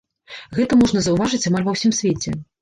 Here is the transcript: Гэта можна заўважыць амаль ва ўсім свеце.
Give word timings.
Гэта 0.59 0.77
можна 0.79 1.03
заўважыць 1.09 1.41
амаль 1.51 1.67
ва 1.69 1.77
ўсім 1.77 1.95
свеце. 1.99 2.35